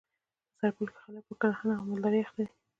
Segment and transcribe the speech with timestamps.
[0.49, 2.53] په سرپل کي خلک په کرهڼه او مالدري اخته دي.